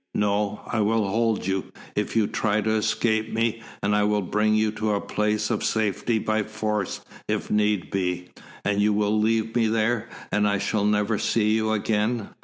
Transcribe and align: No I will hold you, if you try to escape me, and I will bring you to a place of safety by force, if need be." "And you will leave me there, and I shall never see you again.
No 0.15 0.61
I 0.65 0.79
will 0.81 1.07
hold 1.07 1.45
you, 1.45 1.71
if 1.95 2.15
you 2.15 2.25
try 2.25 2.59
to 2.61 2.71
escape 2.71 3.31
me, 3.31 3.61
and 3.83 3.95
I 3.95 4.03
will 4.03 4.23
bring 4.23 4.55
you 4.55 4.71
to 4.71 4.93
a 4.93 4.99
place 4.99 5.51
of 5.51 5.63
safety 5.63 6.17
by 6.17 6.41
force, 6.41 7.01
if 7.27 7.51
need 7.51 7.91
be." 7.91 8.29
"And 8.65 8.81
you 8.81 8.93
will 8.93 9.19
leave 9.19 9.55
me 9.55 9.67
there, 9.67 10.09
and 10.31 10.47
I 10.47 10.57
shall 10.57 10.85
never 10.85 11.19
see 11.19 11.51
you 11.51 11.71
again. 11.71 12.29